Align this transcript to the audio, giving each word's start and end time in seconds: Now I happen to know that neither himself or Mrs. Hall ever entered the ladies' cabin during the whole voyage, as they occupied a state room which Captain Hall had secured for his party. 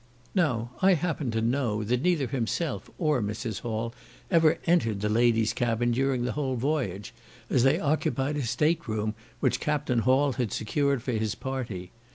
Now 0.33 0.71
I 0.81 0.95
happen 0.95 1.29
to 1.29 1.43
know 1.43 1.83
that 1.83 2.01
neither 2.01 2.25
himself 2.25 2.89
or 2.97 3.21
Mrs. 3.21 3.59
Hall 3.59 3.93
ever 4.31 4.57
entered 4.65 5.01
the 5.01 5.09
ladies' 5.09 5.53
cabin 5.53 5.91
during 5.91 6.23
the 6.25 6.31
whole 6.31 6.55
voyage, 6.55 7.13
as 7.51 7.61
they 7.61 7.79
occupied 7.79 8.37
a 8.37 8.41
state 8.41 8.87
room 8.87 9.13
which 9.41 9.59
Captain 9.59 9.99
Hall 9.99 10.33
had 10.33 10.51
secured 10.51 11.03
for 11.03 11.11
his 11.11 11.35
party. 11.35 11.91